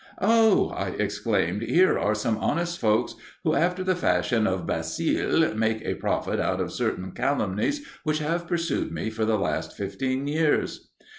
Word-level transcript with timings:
'Oh!' 0.19 0.69
I 0.69 0.87
exclaimed, 0.97 1.61
'here 1.61 1.95
are 1.99 2.15
some 2.15 2.39
honest 2.39 2.79
folks 2.79 3.13
who, 3.43 3.53
after 3.53 3.83
the 3.83 3.95
fashion 3.95 4.47
of 4.47 4.65
Basile, 4.65 5.53
make 5.53 5.83
a 5.85 5.93
profit 5.93 6.39
out 6.39 6.59
of 6.59 6.73
certain 6.73 7.11
calumnies 7.11 7.85
which 8.03 8.17
have 8.17 8.47
pursued 8.47 8.91
me 8.91 9.11
for 9.11 9.25
the 9.25 9.37
last 9.37 9.77
fifteen 9.77 10.27
years. 10.27 10.89